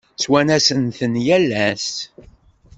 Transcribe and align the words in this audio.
Ttwanasen-ten 0.15 1.13
yal 1.25 1.47
ass. 1.69 1.89